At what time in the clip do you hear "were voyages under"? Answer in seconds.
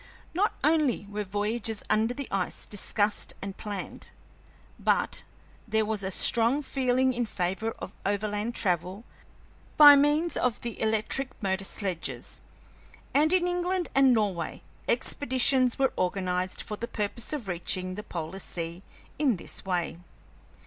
1.11-2.11